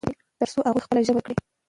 ترڅو 0.39 0.59
هغوی 0.67 0.83
خپله 0.85 1.01
ژبه 1.07 1.19
زده 1.21 1.21
کړي. 1.25 1.35